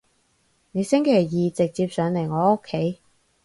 [0.71, 2.97] 你星期二直接上嚟我屋企